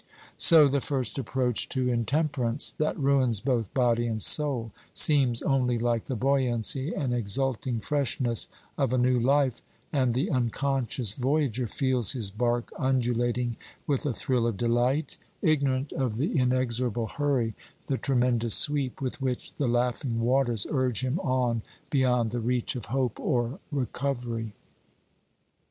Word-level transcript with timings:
So 0.39 0.67
the 0.67 0.81
first 0.81 1.19
approach 1.19 1.69
to 1.69 1.87
intemperance, 1.87 2.71
that 2.71 2.97
ruins 2.97 3.39
both 3.39 3.71
body 3.75 4.07
and 4.07 4.19
soul, 4.19 4.71
seems 4.95 5.43
only 5.43 5.77
like 5.77 6.05
the 6.05 6.15
buoyancy 6.15 6.91
and 6.95 7.13
exulting 7.13 7.79
freshness 7.79 8.47
of 8.79 8.93
a 8.93 8.97
new 8.97 9.19
life, 9.19 9.61
and 9.93 10.15
the 10.15 10.31
unconscious 10.31 11.13
voyager 11.13 11.67
feels 11.67 12.13
his 12.13 12.31
bark 12.31 12.73
undulating 12.79 13.57
with 13.85 14.07
a 14.07 14.11
thrill 14.13 14.47
of 14.47 14.57
delight, 14.57 15.19
ignorant 15.43 15.93
of 15.93 16.17
the 16.17 16.35
inexorable 16.39 17.05
hurry, 17.05 17.53
the 17.85 17.99
tremendous 17.99 18.55
sweep, 18.55 19.01
with 19.01 19.21
which 19.21 19.53
the 19.57 19.67
laughing 19.67 20.19
waters 20.19 20.65
urge 20.71 21.01
him 21.01 21.19
on 21.19 21.61
beyond 21.91 22.31
the 22.31 22.39
reach 22.41 22.75
of 22.75 22.85
hope 22.85 23.19
or 23.19 23.59
recovery. 23.71 24.53